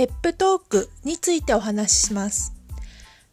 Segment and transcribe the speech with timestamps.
[0.00, 2.54] ペップトークについてお話しします。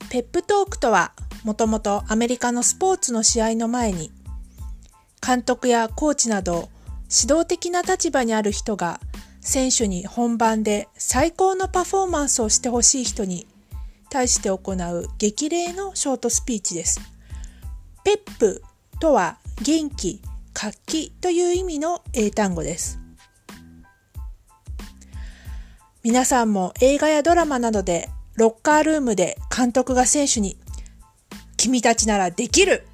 [0.09, 1.13] ペップトークとは、
[1.45, 4.11] もともとアメリカのスポーツの試合の前に、
[5.25, 6.67] 監督やコーチなど
[7.03, 8.99] 指導的な立場にある人が
[9.39, 13.47] 選手に本番で最高のパフォーマンスをしてほしい人に
[14.09, 16.99] 対して行う激励のショートスピーチです。
[18.03, 18.61] ペップ
[18.99, 20.21] とは元気、
[20.51, 23.06] 活気という意味の英単語です。
[26.07, 28.07] 皆さんも映画やドラマなどで
[28.37, 30.55] ロッカールームで監督が選手に
[31.57, 32.87] 君たちならできる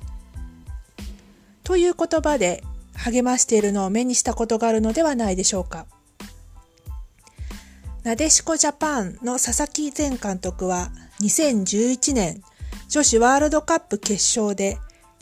[1.63, 2.63] という言葉で
[2.95, 5.86] 励ましているのを目にしたことがあるのではないでしょうか。
[8.02, 10.89] なでしこジャパンの佐々木前監督は
[11.22, 12.41] 2011年
[12.89, 14.80] 女子ワールドカップ決勝で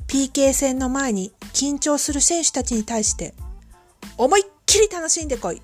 [0.08, 3.34] PK 戦の前に緊張する選手たちに対して
[4.18, 5.62] 思いっきり楽しんでこい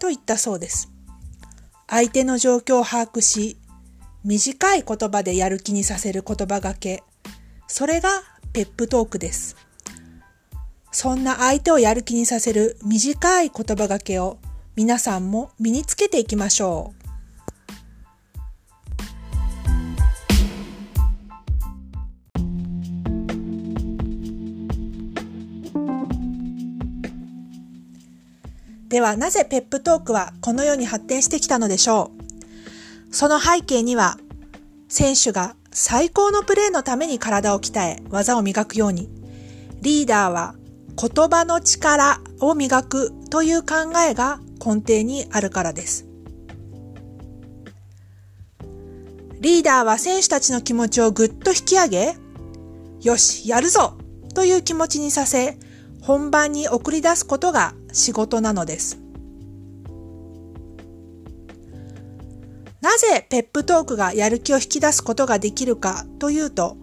[0.00, 0.90] と言ったそうです。
[1.86, 3.56] 相手の状況を把握し、
[4.24, 7.04] 短い言葉でやる気にさせる言葉がけ。
[7.68, 8.08] それが
[8.52, 9.56] ペップトークです。
[10.90, 14.38] そんな相手をやる気にさせる短い言葉がけを
[14.74, 16.99] 皆さんも身につけていきましょう。
[28.90, 32.10] ではなぜペップトークはこのように発展してきたのでしょ
[33.10, 33.14] う？
[33.14, 34.18] その背景には
[34.88, 39.08] 選手が最高のプレーのために体を鍛え技を磨くように
[39.80, 40.56] リーダーは
[41.00, 46.06] 言葉の力を磨くという考えが根底にあるからです。
[49.40, 52.16] リーダーは選手たちの気持ちをぐっと引き上げ、
[53.00, 53.96] よし、やるぞ
[54.34, 55.56] という気持ちにさせ、
[56.02, 58.98] 本番に送り出すことが仕事なのです。
[62.80, 66.76] なぜペップトークがやる気を引き出すことができるかというと、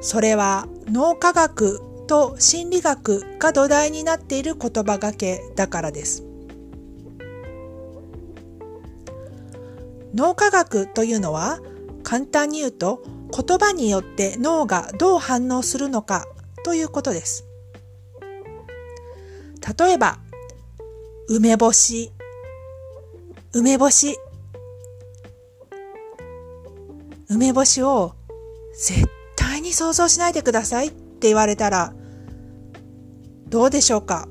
[0.00, 6.24] それは脳科学と心理学が土台になっている言葉がけだからです。
[10.14, 11.60] 脳科学というのは
[12.02, 16.26] 簡単に言うと言葉によって脳がどう反応するのか
[16.64, 17.44] ということです。
[19.78, 20.18] 例えば、
[21.30, 22.10] 梅干し、
[23.52, 24.16] 梅干し、
[27.28, 28.14] 梅干しを
[28.72, 29.06] 絶
[29.36, 31.92] 対に想像しないでくださいって言われたら、
[33.46, 34.26] どうでしょうか？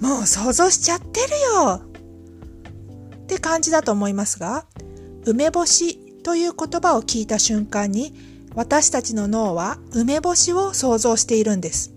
[0.00, 1.80] もう想像しちゃってるよ！
[3.16, 4.66] って感じだと思いますが、
[5.24, 8.14] 梅干しという言葉を聞いた瞬間に
[8.54, 11.95] 私たちの脳は梅干しを想像しているんです。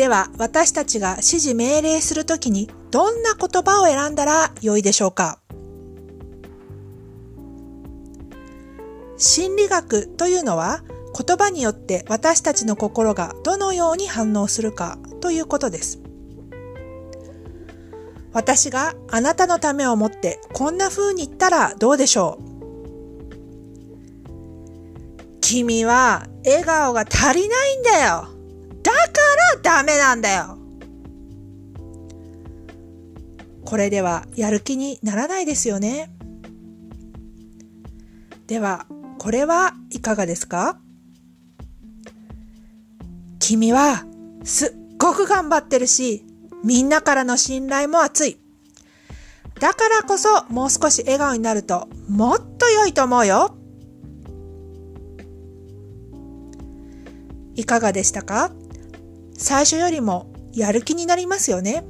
[0.00, 5.38] では、私たちが指示命令するときにどんな言葉を選んだら良いでしょうか？
[9.18, 10.82] 心理学というのは
[11.14, 16.00] 言葉によって私たちの心がどのように反応するかということです。
[18.32, 22.44] 私があなたのためを思ってこんな風に言ったらどうでしょう？
[25.42, 28.39] 君は笑顔が足りないんだよ。
[28.92, 29.20] だか
[29.62, 30.58] らダメなんだよ
[33.64, 36.10] これではやる気にならないですよね。
[38.48, 38.86] では、
[39.18, 40.80] これはいかがですか？
[43.38, 44.04] 君は
[44.42, 46.24] すっごく頑張ってるし、
[46.64, 48.40] みんなからの信頼も厚い。
[49.60, 53.56] だからこそもう少し笑顔になるともっと良いと思うよ。
[57.54, 58.50] いかがでしたか？
[59.40, 61.82] 最初よりもやる気になりますよね。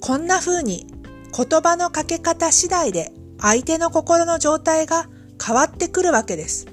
[0.00, 0.86] こんな風に
[1.34, 3.10] 言葉のかけ方次第で
[3.40, 5.08] 相手の心の状態が
[5.42, 6.66] 変わってくるわけです。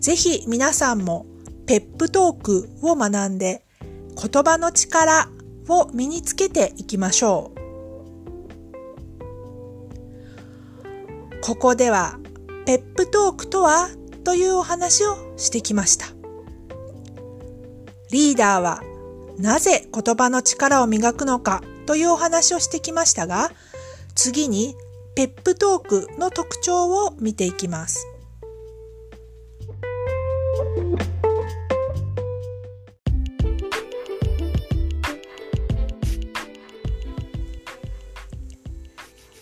[0.00, 1.26] ぜひ皆さんも
[1.66, 3.64] ペップトークを学んで
[4.14, 5.28] 言葉の力
[5.68, 7.60] を身につけていきましょう。
[11.42, 12.20] ここでは
[12.66, 13.88] ペップトークとは
[14.22, 16.15] というお話をしてきました。
[18.10, 18.82] リーダーは
[19.38, 23.50] なぜ言葉の力を磨くのかというお話をしてきましたが、
[24.14, 24.74] 次に
[25.14, 28.06] ペップトークの特徴を見ていきます。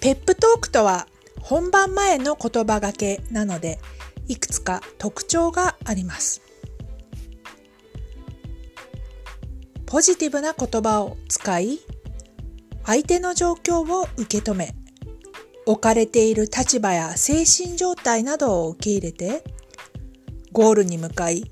[0.00, 1.06] ペップトークとは
[1.40, 3.78] 本番前の言葉がけなので、
[4.28, 6.43] いくつか特徴があります。
[9.94, 11.78] ポジティブな言葉を使い、
[12.84, 14.74] 相手の状況を受け止め、
[15.66, 19.44] 置かれている立場や精神状態などを受け入れて、
[20.50, 21.44] ゴールに向かい、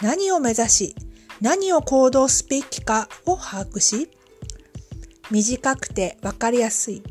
[0.00, 0.96] 何を目指し、
[1.42, 4.08] 何を行動すべきかを把握し、
[5.30, 7.02] 短くてわかりやすい、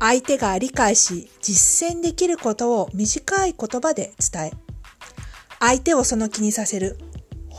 [0.00, 4.52] 相手が理解し実践できることを短い言葉で伝え、
[5.60, 6.98] 相手をその気にさせる、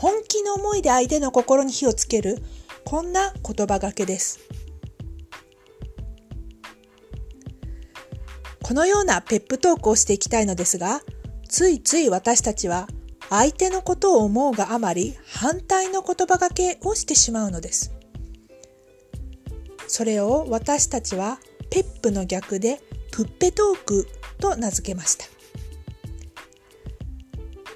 [0.00, 2.38] 本気の思いで相手の心に火をつける、
[2.86, 4.40] こんな言葉がけです。
[8.62, 11.02] このようなペップトークをしていきたいのですが、
[11.50, 12.88] ついつい私たちは
[13.28, 17.92] 相手のことを思うがあまり反対の言葉がけをしてしまうのです。
[19.86, 22.80] それを私たちはペップの逆で
[23.12, 24.08] プッペトーク
[24.38, 25.26] と名付けました。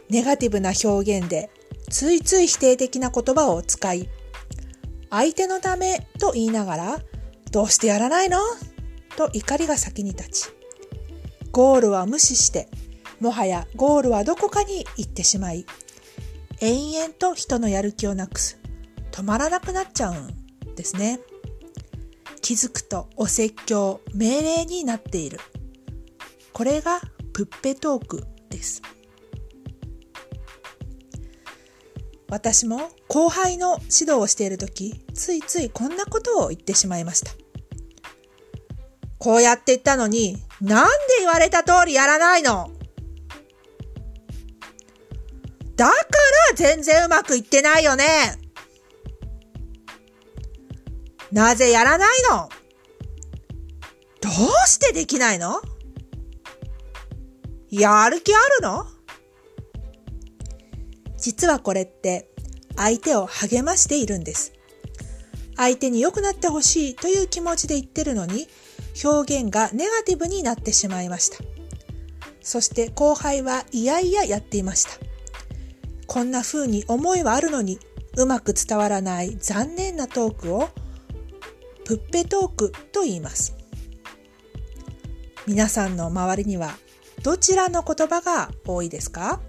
[0.09, 1.51] ネガティブな表現で
[1.95, 4.09] ついつい否定的な言葉を使い、
[5.11, 6.99] 相手のためと言いながら、
[7.53, 8.41] どうしてやらないの？
[9.17, 10.49] と怒りが先に立ち、
[11.53, 12.69] ゴールは無視して、
[13.21, 15.67] もはやゴールはどこかに行ってしまい、
[16.61, 18.59] 延々と人のやる気をなくす、
[19.13, 21.21] 止まらなくなっちゃうんですね。
[22.43, 25.39] 気づくとお説教、命令になっている。
[26.53, 27.01] これが
[27.33, 28.83] プッペトークです。
[32.29, 37.33] 私も後輩の指導をしている時、ついついこんなことを言ってしまいました。
[39.19, 40.91] こうやって言ったのに、なんで
[41.21, 42.71] 言われた通りやらないの？
[45.77, 45.97] だから
[46.57, 48.05] 全然うまくいってないよね。
[51.33, 52.49] なぜやらないの？
[54.21, 54.33] どう
[54.69, 55.61] してできないの？
[57.71, 58.87] やる気あるの？
[61.25, 62.29] 実はこれって
[62.77, 64.53] 相手を励ましているんです。
[65.57, 68.47] 相手に良くなってほしいという気持ちで言ってるのに
[69.03, 71.39] 表現がネガティブになってしまいました。
[72.43, 74.91] そして後輩はいやいややっていました。
[76.07, 77.79] こんな風に思いはあるのに
[78.19, 80.69] うまく伝わらない残念なトークを
[81.87, 83.57] プッペトークと言います。
[85.47, 86.77] 皆さんの周りには
[87.23, 89.41] どちらの言葉が多いですか？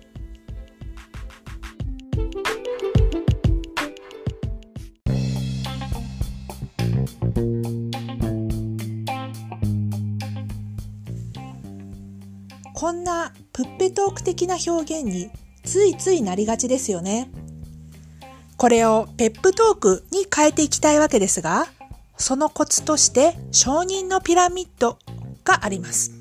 [12.74, 15.30] こんなプッペトーク的な表現に
[15.64, 17.30] ついついなりがちですよね。
[18.58, 21.68] これをペップトークに変えていきたいわけですが、
[22.18, 24.98] そのコツとして承認のピラミッド
[25.44, 26.12] があります。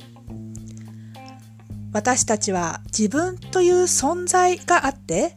[1.93, 5.37] 私たちは自分という存在があって、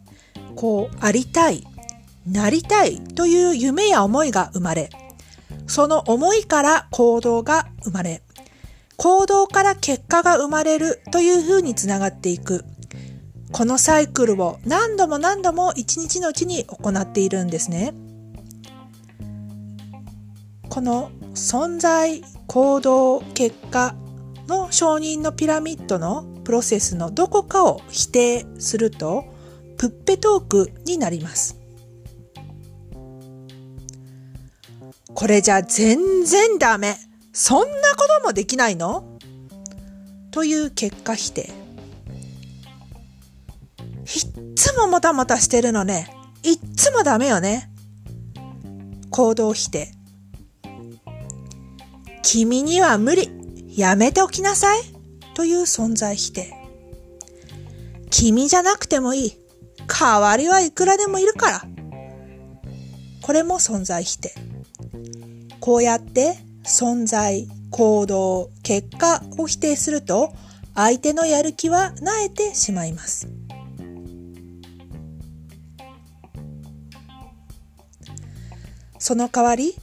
[0.56, 1.64] こうありたい、
[2.26, 4.90] なりたいという夢や思いが生まれ、
[5.68, 8.22] その思いから行動が生まれ、
[8.96, 12.64] 行動から結果が生まれるというふうにつながっていく。
[13.52, 17.94] このサイクルを何度も何度も一日のうちに行っているんですね。
[20.68, 23.94] この存在、行動、結果
[24.48, 29.24] の承認のピラミッドのプロセスのどこかを否定すると、
[29.76, 31.57] プッペトークになります。
[35.14, 36.96] これじゃ全然ダメ。
[37.32, 39.18] そんなこともできないの？
[40.30, 41.42] という結果否定。
[41.42, 41.52] いっ
[44.54, 46.08] つももたもたしてるのね。
[46.42, 47.70] いっつもダメよね。
[49.10, 49.92] 行動否定。
[52.22, 53.30] 君には無理。
[53.76, 54.80] やめておきなさい。
[55.34, 56.54] という存在否定。
[58.10, 59.36] 君じゃなくてもいい。
[59.86, 61.62] 代わりはいくらでもいるから。
[63.22, 64.34] これも存在否定。
[65.68, 70.32] こうやって存在、行動、結果を否定すると
[70.74, 73.28] 相手のやる気は萎えてしまいます。
[78.98, 79.74] その代わり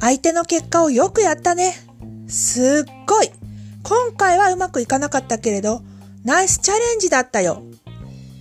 [0.00, 1.76] 相手の結果をよくやったね。
[2.26, 3.30] すっごい。
[3.84, 5.82] 今回はうまくいかなかったけれど、
[6.24, 7.62] ナイスチャレンジだったよ。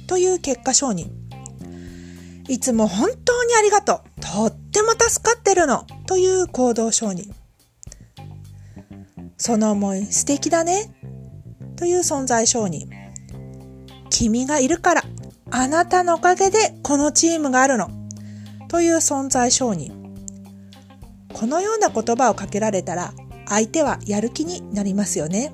[0.07, 1.20] という結果承認。
[2.51, 4.19] いつも本当にありがとう。
[4.19, 5.85] とっても助かってるの。
[6.05, 7.31] という行動承認。
[9.37, 10.93] その思い素敵だね。
[11.77, 12.89] という存在承認。
[14.09, 15.03] 君がいるから、
[15.49, 17.89] あなたのおかげでこのチームがあるの。
[18.67, 19.93] という存在承認。
[21.33, 23.13] このような言葉をかけられたら
[23.47, 25.53] 相手はやる気になりますよね。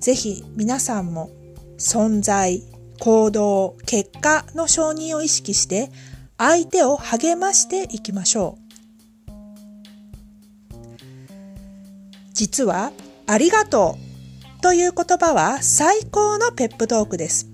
[0.00, 1.30] ぜひ皆さんも
[1.78, 2.64] 存在、
[3.02, 5.90] 行動、結果の承認を意識して
[6.38, 8.62] 相手を励ましていきましょう。
[12.32, 12.92] 実は、
[13.26, 13.96] ありがと
[14.60, 17.48] うという言葉は最高のペップトークです。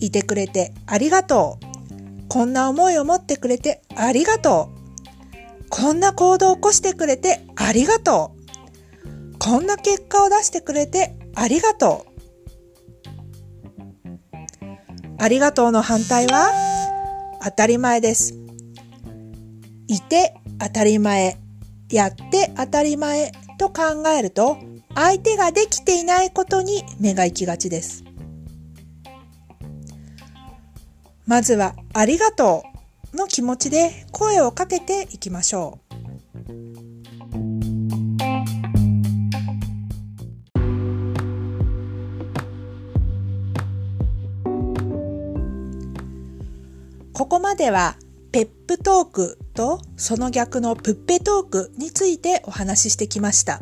[0.00, 2.26] いてくれてありがとう。
[2.28, 4.70] こんな思いを持ってくれてありがと
[5.62, 5.70] う。
[5.70, 9.38] こんな行動を起こしてくれてありがとう。
[9.38, 12.09] こんな結果を出してくれてありがとう。
[15.22, 16.50] ありがとうの反対は
[17.44, 18.32] 当たり前です。
[19.86, 21.36] いて当たり前、
[21.90, 24.56] やって当たり前と考えると
[24.94, 28.02] 相手ができていないことに目が行きがちです。
[31.26, 32.64] まずはありがと
[33.12, 35.89] うの気持ちで声をかけていきましょう。
[47.50, 47.96] までは
[48.30, 53.60] ペップトークとその逆のプッペトークについてお話ししてきました。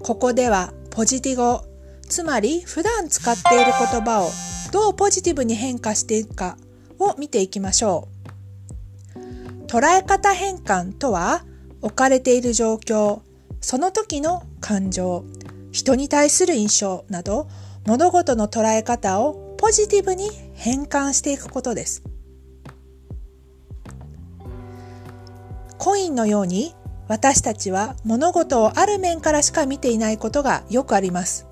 [0.00, 1.64] ここではポジティ語、
[2.06, 4.28] つまり普段使っている言葉を
[4.70, 6.58] どうポジティブに変化していくか
[6.98, 8.08] を見ていきましょ
[9.16, 9.66] う。
[9.66, 11.42] 捉え方変換とは
[11.80, 13.20] 置かれている状況、
[13.62, 15.24] その時の感情、
[15.72, 17.48] 人に対する印象など
[17.86, 22.02] 物事の捉え方をポジティブに変換していくことです。
[25.80, 26.74] コインのように
[27.08, 31.46] 私たちは物事をある面からしか見ていないことがよくあります。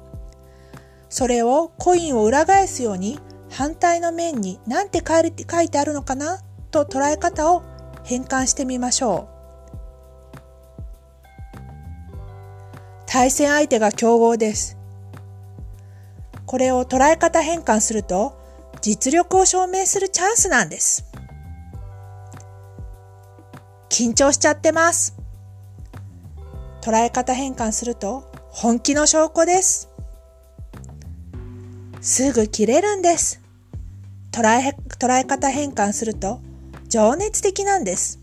[1.08, 3.18] それをコインを裏返すように
[3.50, 7.62] 反対の面に何て書いてあるのかなと捉え方を
[8.04, 9.30] 変換してみましょ
[10.34, 10.38] う。
[13.06, 14.76] 対戦相手が強豪です。
[16.44, 18.38] これを捉え方変換すると
[18.82, 21.07] 実力を証明するチャンスなんです。
[23.98, 25.16] 緊張しちゃってます。
[26.80, 29.90] 捉え方変換すると本気の証拠です。
[32.00, 33.40] すぐ切れるんです。
[34.30, 36.40] 捉え、捉え方変換すると
[36.88, 38.20] 情熱的なんです。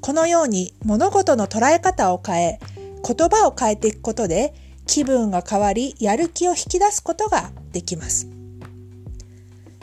[0.00, 2.60] このように物事の捉え方を変え、
[3.06, 4.52] 言葉を変えていくことで
[4.88, 8.26] 気分が変わり、やる気を引き出すことができます。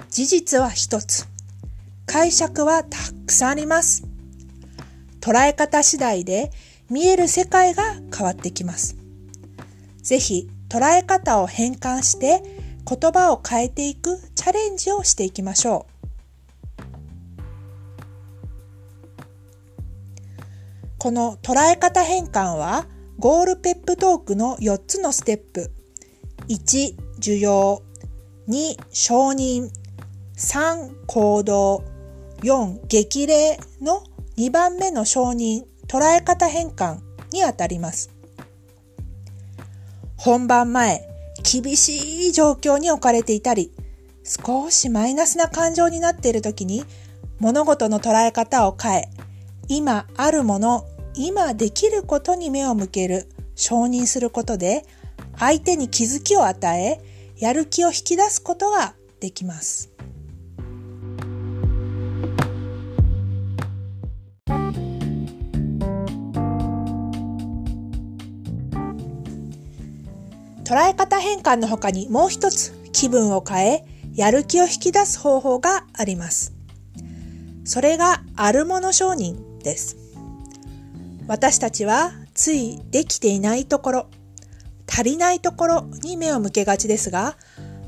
[0.10, 1.32] 事実は一つ。
[2.06, 4.04] 解釈はたくさんあります。
[5.22, 6.52] 捉え方次第で
[6.90, 7.84] 見える世界が
[8.16, 8.98] 変わってきます。
[10.02, 12.42] ぜひ捉え方を変換して
[12.86, 15.94] 言葉を変えていくチャレンジをしていきましょう。
[21.00, 22.86] この捉え方変換は
[23.20, 25.72] ゴールペップトークの4つのステップ。
[26.50, 27.82] 1、受容。
[28.48, 29.70] 2、承認。
[30.36, 31.93] 3、行動。
[32.44, 34.04] 4激励の
[34.38, 37.00] 2番目の承認、捉え方変換
[37.32, 38.12] にあたります。
[40.18, 41.08] 本番前、
[41.42, 43.72] 厳しい状況に置かれていたり、
[44.24, 46.84] 少しマイナスな感情になっている時に、
[47.40, 49.10] 物事の捉え方を変え、
[49.70, 50.86] 今あるもの、
[51.16, 54.86] 今できることに目を向ける、承認することで、
[55.38, 57.02] 相手に気づきを与え、
[57.38, 59.94] やる気を引き出すことができます。
[70.74, 76.52] 捉え方変換の他にもう一つ気分を変え、やる気を引き出す方法があります。
[77.64, 79.98] それがあるもの承認です。
[81.28, 84.08] 私たちはついできていないところ、
[84.88, 87.38] 足りないところに目を向けがちですが、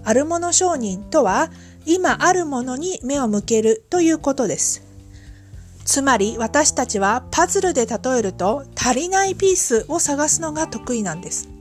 [0.04, 1.50] あるもの承認とは
[1.88, 4.84] 今あるものに目を向けるということです。
[5.86, 11.55] つまり私たちはパズルで例えると足りないピースを探すのが得意なんです。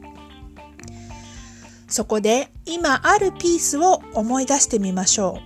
[1.95, 5.43] そこで今あるピースを思い出してみましょう。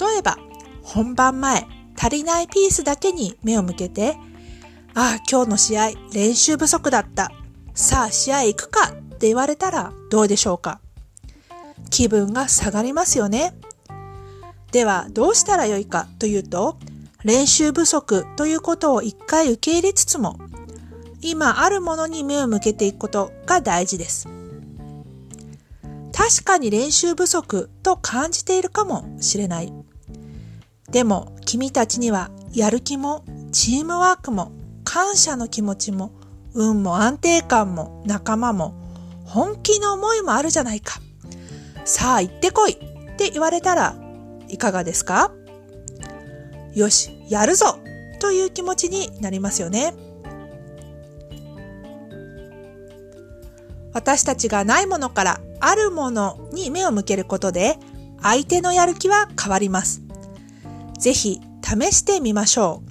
[0.00, 0.36] 例えば
[0.82, 1.64] 本番前
[1.96, 4.16] 足りないピースだけに目を向けて
[4.94, 7.30] ああ今日の試合練習不足だった
[7.72, 10.80] さあ試合行くかって言われたらどうでしょうか？
[11.88, 13.54] 気分が下がりますよね。
[14.72, 16.78] ではどうしたらよいかというと
[17.22, 20.36] 練習不足ということを一回受け入れつつも
[21.20, 24.28] 今あるものに目を向けていくことが大事です。
[26.12, 29.72] 確かに練習不足と感じているかもしれない。
[30.90, 34.52] でも君たちにはやる気もチームワークも
[34.84, 36.12] 感謝の気持ちも
[36.54, 38.74] 運も安定感も仲間も
[39.24, 41.00] 本気の思いもあるじゃないか。
[41.84, 42.76] さあ行ってこいっ
[43.16, 43.96] て言われたら
[44.48, 45.32] いかがですか？
[46.74, 47.78] よし、やるぞ
[48.20, 49.94] という気持ちになりますよね。
[53.92, 57.78] 私たちがないものからあるものに目を向けることで
[58.22, 60.02] 相手のやる気は変わります。
[60.98, 62.88] ぜひ試してみましょう。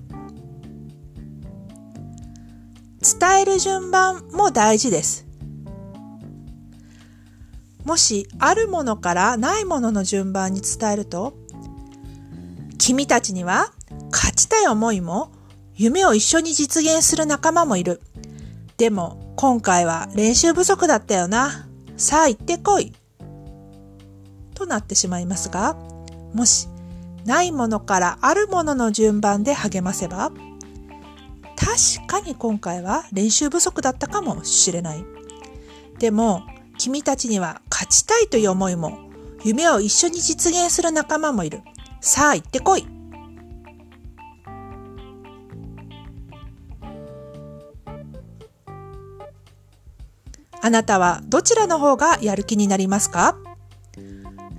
[3.19, 5.25] 伝える順番も大事です。
[7.85, 11.37] もしあるものからないものの順番に伝えると、
[12.77, 13.71] 君たちには
[14.11, 15.31] 勝ちたい思いも
[15.75, 18.01] 夢を一緒に実現する仲間もいる。
[18.77, 21.67] でも今回は練習不足だったよな。
[21.95, 22.91] さあ行ってこい。
[24.55, 25.75] となってしまいますが、
[26.33, 26.67] もし
[27.23, 30.31] ないものからあるものの順番で励ませば、
[31.55, 35.05] 確かに今回は練習不足だったかもしれない。
[35.99, 36.41] でも、
[36.79, 38.97] 君たちには勝ちたいという思いも、
[39.43, 41.61] 夢を一緒に実現する仲間もいる。
[42.01, 42.87] さあ行ってこい。
[50.67, 53.37] あなたはどちらの方がやる気になりますか？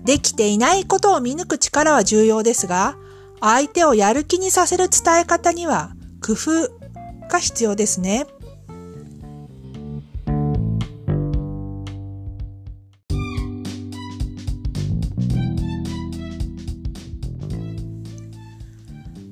[0.05, 2.97] できていないことを見抜く力は重要ですが、
[3.41, 5.91] 相手をやる気にさせる伝え方には
[6.27, 8.27] 工夫が必要ですね。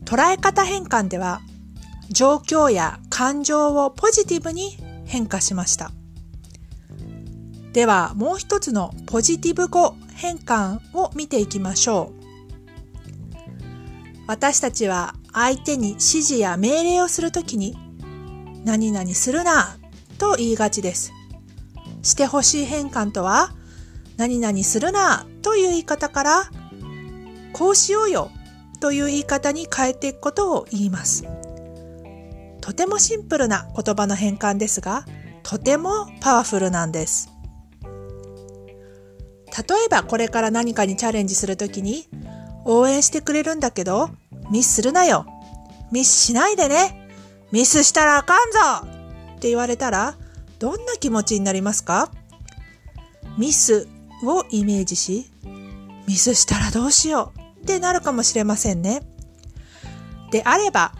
[0.04, 1.40] 捉え方変換では
[2.10, 5.90] 状況や感情をポジティブに変化しました。
[7.76, 12.14] ではもう一つのポジティブ語変換を見ていきましょう。
[14.26, 17.76] 私たちは相手に指示や命令をするときに
[18.64, 19.76] 何々するな
[20.16, 21.12] と言いがちです。
[22.00, 23.50] してほしい変換とは
[24.16, 26.50] 何々するなという言い方から
[27.52, 28.30] こうしようよ
[28.80, 31.26] という言い方に変えていくことを言います。
[32.62, 35.04] とてもシンプルな言葉の変換ですが、
[35.42, 37.35] とてもパワフルなんです。
[39.56, 42.08] 例えばこれから何かにチャレンジするときに、
[42.64, 44.10] 応援してくれるんだけど、
[44.50, 45.26] ミスするなよ。
[45.92, 47.08] ミスしないでね。
[47.52, 48.58] ミスしたらあかんぞ
[49.36, 50.16] って言われたら、
[50.58, 52.10] どんな気持ちになりますか？
[53.38, 53.88] ミス
[54.24, 55.30] をイメージし、
[56.06, 59.02] ミスしたらどうしようってなるかもしれませんね。
[60.30, 60.92] であれば、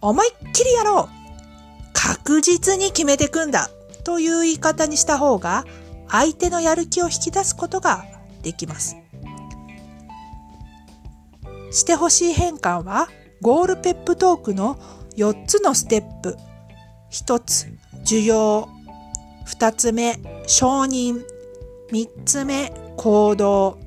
[0.00, 1.08] 思いっきりやろう
[1.92, 3.70] 確実に決めてくんだ
[4.04, 5.64] という言い方にした方が
[6.08, 8.04] 相手のやる気を引き出すことが
[8.42, 8.96] できます。
[11.70, 13.08] してほしい変換は
[13.42, 14.78] ゴールペップトークの
[15.16, 16.36] 4つのステップ。
[17.10, 17.66] 1つ、
[18.04, 18.68] 需要。
[19.46, 21.24] 2つ目、承認。
[21.90, 23.78] 3つ目、行動。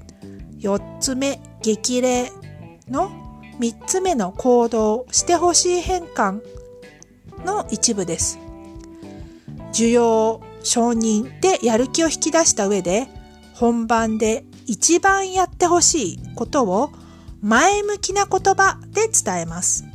[0.60, 2.32] 4つ目、激励
[2.90, 3.10] の
[3.60, 6.42] 3つ目の行動してほしい変換
[7.46, 8.40] の一部です。
[9.74, 13.08] 需要、承認でやる気を引き出した上で、
[13.56, 16.92] 本番で一番やってほしいことを
[17.42, 19.86] 前向きな言葉で伝えます。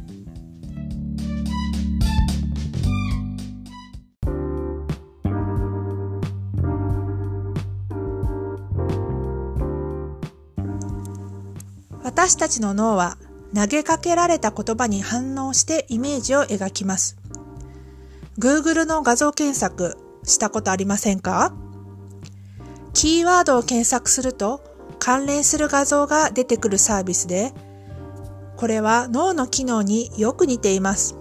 [12.02, 13.16] 私たちの脳は
[13.54, 17.18] 投げかけられた言葉に反応してイメージを描きます。
[18.38, 21.54] Google の画像検索したことありませんか？
[22.92, 24.60] キーワードを検索すると
[24.98, 27.52] 関連する画像が出てくるサービスで、
[28.56, 31.16] これは脳の機能によく似ています。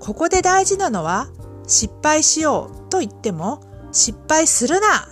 [0.00, 1.28] ここで大事なのは、
[1.66, 3.60] 失敗しようと言っても、
[3.92, 5.06] 失敗するな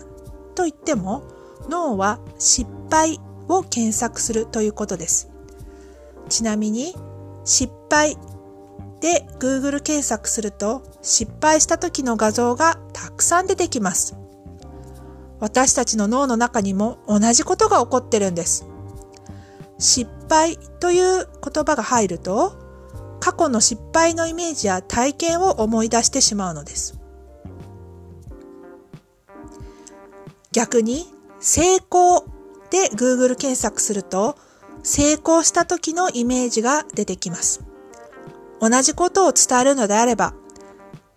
[0.54, 1.22] と言っても、
[1.68, 5.30] 脳は失敗を検索するということです。
[6.30, 6.96] ちなみに、
[7.44, 8.16] 失敗
[9.06, 14.16] で Google 検索すると失敗した時の画像がたくさん出てきます。
[15.38, 18.66] 私たちの脳の中にも同じことが起こってるんです。
[19.78, 22.56] 失敗という言葉が入ると
[23.20, 26.98] 過去の失敗のイメージや体験を思い出してしまうのです。
[30.50, 31.06] 逆に
[31.38, 32.24] 成功
[32.70, 34.36] で Google 検索すると
[34.82, 37.65] 成功した時のイメージが出てきます。
[38.60, 40.34] 同じことを伝えるのであれば、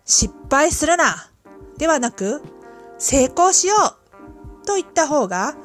[0.04, 1.30] 失敗するな
[1.78, 2.42] ではなく、
[2.98, 3.74] 成功しよ
[4.62, 5.56] うと言った方が、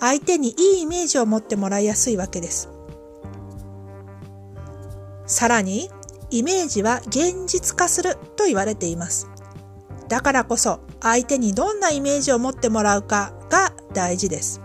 [0.00, 2.68] 相手にいいイメージを持ってもらいやすいわけです。
[5.26, 5.90] さらに、
[6.30, 9.28] イメージは現実化すると言われています。
[10.08, 14.60] だからこそ相手にどんなイメージを持ってもらうかが大事です。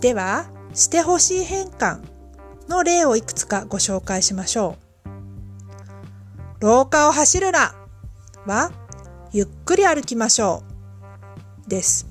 [0.00, 2.02] では、してほしい変換
[2.68, 4.76] の例をいくつかご紹介しましょ
[6.60, 6.60] う。
[6.60, 7.74] 廊下を走るな
[8.44, 8.70] は、
[9.32, 10.62] ゆっくり歩きましょ
[11.66, 11.68] う。
[11.68, 12.06] です。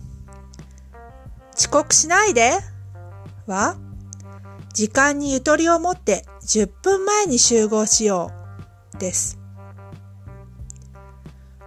[1.56, 2.54] 遅刻しないで
[3.45, 3.78] は、
[4.73, 8.32] 時間にゆとりを持って10分前に集合しよ
[8.93, 8.97] う。
[8.97, 9.39] です。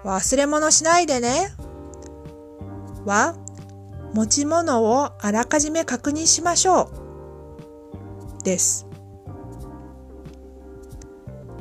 [0.04, 1.54] 忘れ物しないでね。
[3.04, 3.36] は、
[4.18, 6.90] 持ち物をあらかじめ確認しましょ
[8.40, 8.42] う。
[8.42, 8.88] です。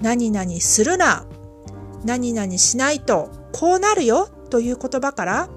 [0.02, 1.28] 何々するな。
[2.04, 5.50] 何々しないとこうなるよという言葉から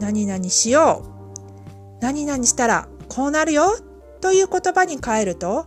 [0.00, 2.02] 何々しよう。
[2.02, 3.78] 何々したらこうなるよ
[4.20, 5.64] という言葉に変えると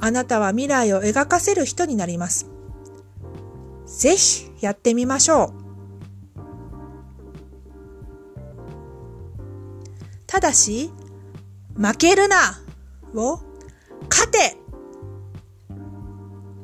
[0.00, 2.50] あなたは未来を描かせる人になります。
[3.86, 5.63] ぜひやってみましょう。
[10.34, 10.90] ただし、
[11.76, 12.60] 負けるな
[13.14, 13.38] を
[14.10, 14.56] 勝て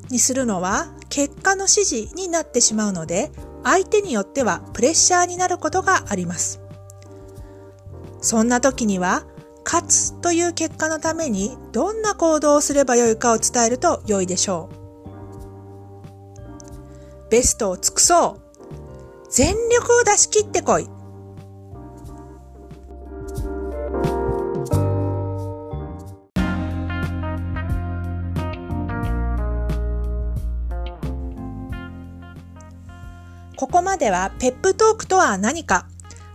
[0.08, 3.30] にするのは結果の指示になってしまうので、
[3.62, 6.60] 相手によってはプレッシャーになることがあります。
[8.20, 9.22] そんな時には、
[9.64, 14.68] 勝つという結果のためにどんな行動をすればよいかを伝えると良いでしょ
[17.28, 17.30] う。
[17.30, 18.40] ベストを尽くそう
[19.30, 20.88] 全力を出し切ってこい
[33.60, 35.86] ここまではペップトークとは何か、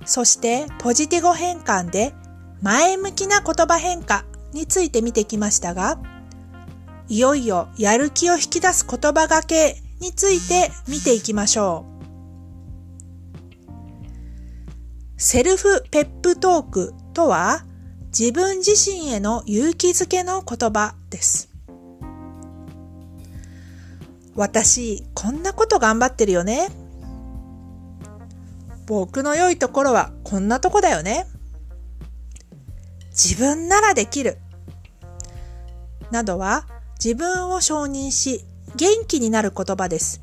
[0.06, 2.14] そしてポジティブ変換で
[2.62, 5.98] 前向きな言葉変化について見てきましたが、
[7.08, 11.88] いよいよやる気を引き出す言葉がけについて見ていきましょ
[15.18, 15.20] う。
[15.20, 17.66] セルフペップトークとは
[18.16, 21.50] 自分自身への勇気づけの言葉です。
[24.36, 26.85] 私、こんなこと頑張ってるよね。
[28.86, 31.26] 僕の良いところはこんなとこだよね。
[33.12, 34.38] 自分ならできる。
[36.12, 36.68] などは
[37.04, 38.46] 自分を承認し
[38.76, 40.22] 元気になる言葉です。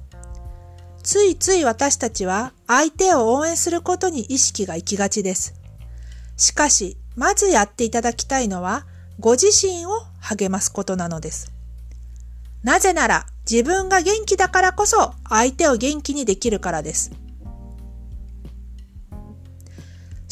[1.02, 5.54] ついつい私たちは相手を応援することに意識が行きがちです。
[6.36, 8.86] しかし、まずやっていただきたいのは
[9.18, 11.52] ご自身を励ますことなのです。
[12.62, 17.10] なぜなら自分が元気だからこそ相手を元気にできるからです。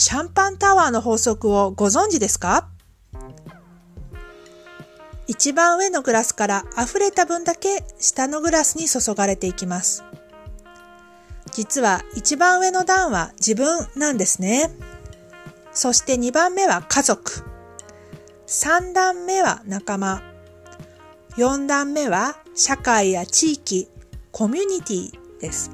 [0.00, 2.70] シャンパンタワーの法則をご存知ですか？
[5.26, 10.02] 一番上のグラスから溢れた分だけ下のグラスに注がれていきます。
[11.52, 14.70] 実は一番上の段は自分なんですね。
[15.70, 17.44] そして2番目は家族。
[18.46, 20.22] 3段目は仲間。
[21.36, 23.90] 4段目は社会や地域、
[24.32, 25.70] コミュニティです。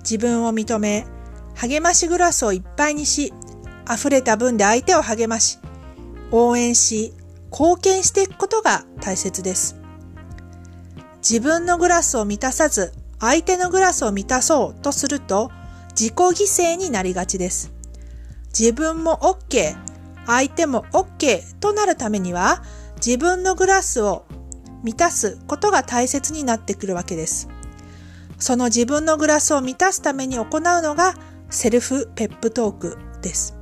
[0.00, 1.06] 自分を認め、
[1.54, 3.32] 励ましグラスをいっぱいにし、
[3.92, 5.58] 溢れた分で相手を励まし、
[6.30, 7.12] 応援し、
[7.50, 9.76] 貢献していくことが大切です。
[11.18, 15.50] 自分のグラスを満たさず、相手のグラスを満たそうとすると、
[15.90, 17.72] 自己犠牲になりがちです。
[18.58, 19.76] 自分も OK、
[20.26, 22.62] 相手も OK となるためには、
[22.96, 24.26] 自分のグラスを
[24.82, 27.48] 満たすことが大切になってくるわけです。
[28.38, 31.14] その自分のグラスを満たすために行うのが
[31.54, 33.54] セルフペップトークです。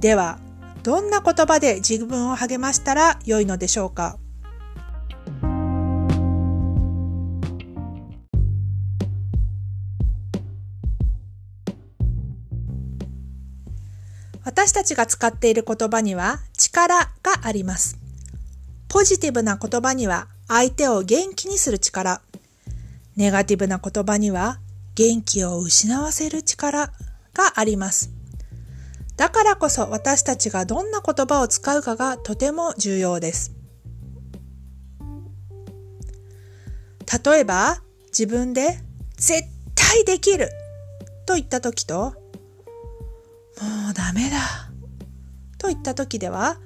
[0.00, 0.40] では、
[0.82, 4.18] どんな言葉で自分を励ましたら良いのでしょうか？
[14.42, 17.10] 私たちが使っている言葉には力が
[17.42, 17.98] あります。
[18.88, 22.22] ポジティブな言葉には相手を元気にする力。
[23.16, 24.60] ネガティブな言葉には
[25.00, 26.88] 元気を失わせる力
[27.32, 28.12] があります。
[29.16, 33.54] だからこそ私たちがどんな言葉を使うかがとても重要です。
[37.24, 38.78] 例えば自分で
[39.16, 40.50] 絶対できる
[41.24, 42.12] と言った時とも
[43.92, 44.70] うダメだ
[45.56, 46.58] と言った時では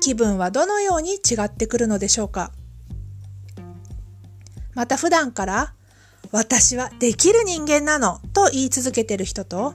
[0.00, 2.50] 気分はどのように違ってくるのでしょうか
[4.74, 5.74] また普段から
[6.32, 9.74] 私はできる人間なのと言い続けてる人と、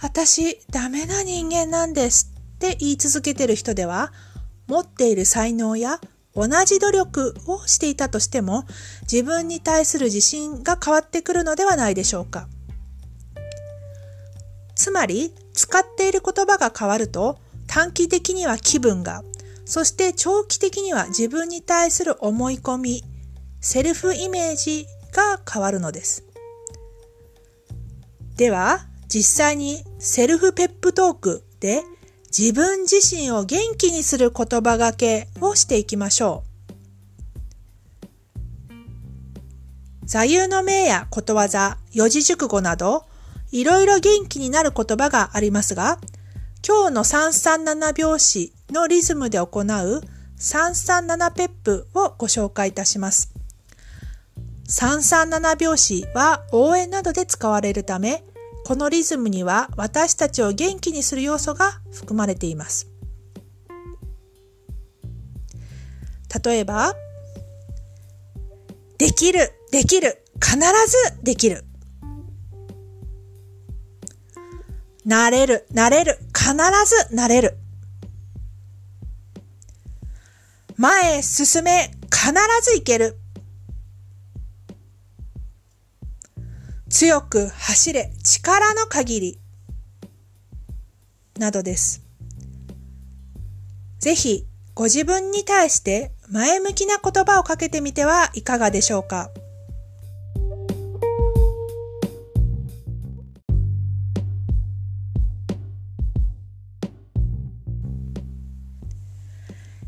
[0.00, 4.12] 私ダメな人間なんですって言い続けてる人では、
[4.68, 6.00] 持っている才能や
[6.34, 8.64] 同じ努力をしていたとしても、
[9.02, 12.48] 自分に対する自信が変わってくるのではないでしょうか。
[14.76, 19.22] つまり、使っている言葉が変わると、短期的には気分が、
[19.64, 23.04] そして長期的には自分に対する思い込み、
[23.60, 26.24] セルフイメージが変わるのです。
[28.36, 31.82] では、実際にセルフペップトークで
[32.36, 36.52] 自分自身を元気にする言葉がけをしていきましょう。
[40.06, 43.04] 座右の銘やことわざ、四字熟語など、
[43.50, 45.98] いろいろ元気になる言葉がありますが、
[46.66, 50.02] 今日の337拍子のリズムで行う
[50.38, 53.32] 337ペップをご紹介いたします。
[54.72, 58.24] 337拍子は応援などで使われるため、
[58.64, 62.88] このリズムには私たちを元気にする要素が含まれています。
[66.42, 66.94] 例えば、
[68.96, 71.66] できる、できる、必ずできる。
[75.04, 76.54] なれる、なれる、必
[77.10, 77.58] ずなれる。
[80.78, 82.32] 前へ進め、必
[82.62, 83.21] ず行ける。
[86.92, 89.40] 強く走れ力の限り
[91.38, 92.02] などです。
[93.98, 99.30] ぜひご自分に対して前向きな言葉をかけてみてはいかがでしょうか。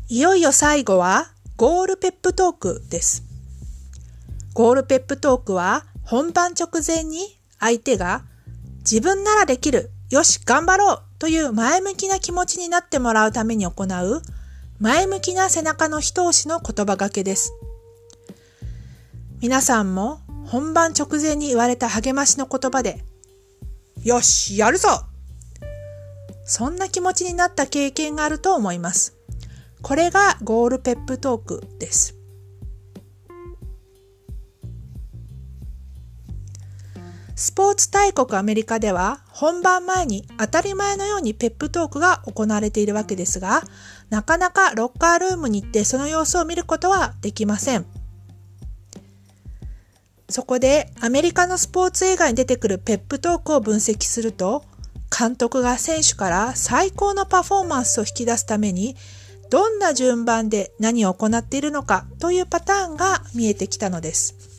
[0.07, 3.23] いよいよ最後はゴールペップトークです。
[4.55, 7.19] ゴールペップトークは本番直前に
[7.59, 8.23] 相手が
[8.79, 14.21] 自分ならできる、よし、頑張ろうという前向きな気持ちになってもらうために行う
[14.79, 17.53] 前向きな背中の一押しの言葉がけです。
[19.41, 23.03] 皆さんも本番直前に言われた励ましの言葉で、
[24.03, 24.87] よし、やるぞ
[26.43, 29.17] そんな気持ちになった経験があると思います。
[29.81, 32.15] これがゴールペップトークです。
[37.35, 43.61] スポーツ大国アメリカでは本番前に当たり前のようにペップトークが行われているわけですが、
[44.09, 47.85] なかなかロッカールームに行ってその様子を見ることはできません。
[50.29, 54.63] そこでアメリカのスポーツ映画に出てくるペップトークを分析すると、
[55.17, 58.95] 監督が選手から最高のパフォーマンスを引き出すために、
[59.49, 64.54] どんな順番で何を行っているのかというパターンが見えてきたのです。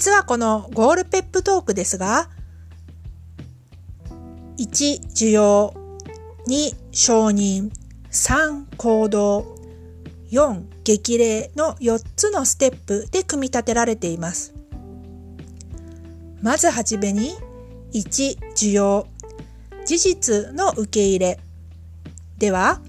[0.00, 2.30] 実はこのゴールペップトークですが、
[4.56, 5.74] 1、需要、
[6.46, 7.70] 2、承認、
[8.10, 9.56] 3、行動、
[10.32, 14.54] 4、激励の4つのステップで組み立てられています。
[16.40, 17.34] まずはじめに、
[17.92, 19.06] 1、需要、
[19.84, 21.38] 事実の受け入れ。
[22.38, 22.80] では、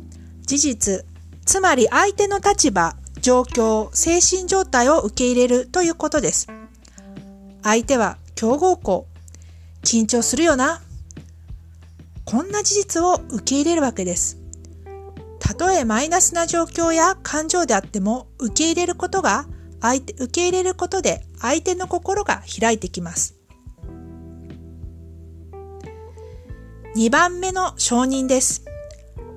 [0.44, 1.06] 事実、
[1.46, 6.61] つまり相手の立場、状況、精神状態を受け入れるということです。
[7.64, 9.08] 相手は強豪校。
[9.84, 10.82] 緊張するよな。
[12.26, 14.38] こんな事実を受け入れるわけです。
[15.40, 19.46] たとえマイナスな状況や感情であっても受け入れることが
[19.82, 23.36] 相手、受け入れることで相手の心が開いてきます。
[26.96, 28.66] 2番目の承認です。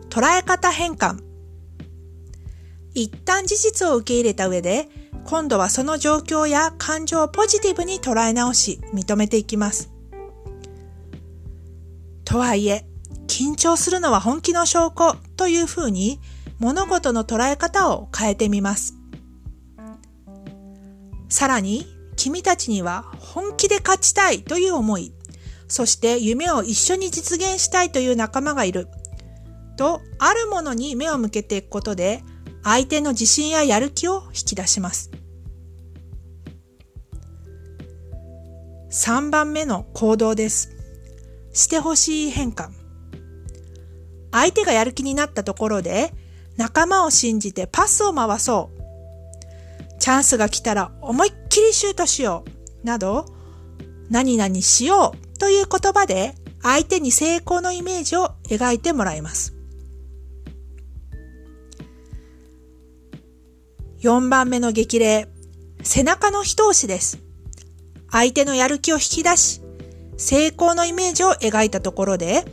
[0.08, 1.20] 捉え方変換。
[2.94, 4.88] 一旦事実を受け入れた上で
[5.24, 9.90] 今度はその状況や感情をポジティブに捉え直し、認めていきます。
[12.24, 12.86] とはいえ、
[13.26, 16.20] 緊張するのは本気の証拠というふうに
[16.58, 18.94] 物事の捉え方を変えてみます。
[21.28, 25.12] さらに、君たちには本気で勝ちたいという思い、
[25.68, 28.88] そして夢を一緒に実現したいという仲間がいる。
[29.76, 32.22] と、あるものに目を向けていくことで、
[32.64, 35.10] 相手の自信ややる気を引き出します。
[38.90, 40.70] 3番目の行動です。
[41.52, 42.70] してほしい変換。
[44.32, 46.12] 相手がやる気になったところで
[46.56, 49.98] 仲間を信じてパスを回そう。
[50.00, 52.44] チャンスが来たら思いっきりシュートしよ
[52.82, 52.86] う。
[52.86, 53.26] など、
[54.10, 59.53] 何々しようという言葉で相手に成功のイメージを描いてもらいます。
[64.04, 65.28] 4番目の激励、
[65.82, 67.20] 背中の一押しです。
[68.10, 69.62] 相手のやる気を引き出し、
[70.18, 72.44] 成功のイメージを描いたところで、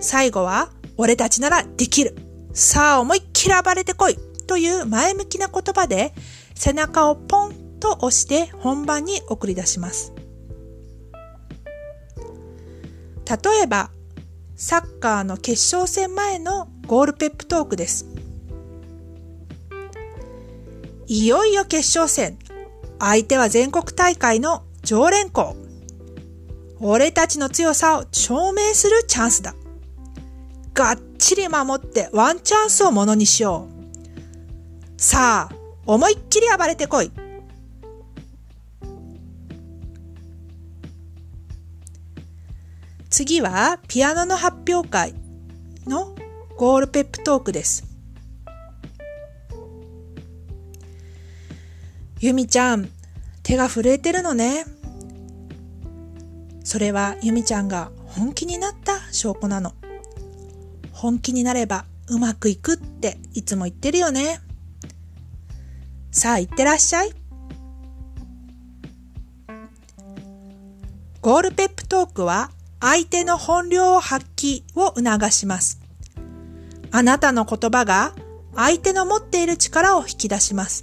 [0.00, 0.68] 最後は、
[0.98, 2.14] 俺たちならできる。
[2.52, 4.18] さあ思いっきり暴れてこい。
[4.46, 6.12] という前向きな言葉で、
[6.54, 10.12] 背中をポンと押して本番に送り出します。
[13.26, 13.90] 例えば、
[14.56, 18.07] サッカーの決勝戦前のゴールペップトークです。
[21.10, 22.38] いよいよ決勝戦。
[22.98, 25.56] 相手は全国大会の常連校。
[26.80, 29.54] 俺たちの強さを証明するチャンスだ。
[30.74, 33.68] がっちり守ってワンチャンスをものにしよ
[34.98, 35.00] う。
[35.00, 35.54] さあ、
[35.86, 37.10] 思いっきり暴れてこい。
[43.08, 45.14] 次はピアノの発表会
[45.86, 46.14] の
[46.58, 47.87] ゴールペップトークです。
[52.20, 52.88] ゆみちゃん、
[53.44, 54.64] 手が震えてるのね。
[56.64, 59.72] それはゆみちゃんが本気になった証拠なの。
[60.90, 64.40] 本気になればうまくいくっていつも言ってるよね。
[66.10, 67.12] さあ、いってらっしゃい。
[71.20, 72.50] ゴールペップトークは
[72.80, 75.80] 相手の本領を発揮を促します。
[76.90, 78.12] あなたの言葉が
[78.56, 80.82] 相手の持っている力を引き出します。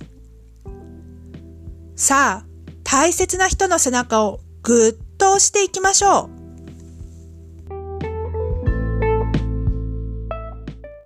[1.96, 2.46] さあ、
[2.84, 6.35] 大切な人の背中をぐっと押していきましょう。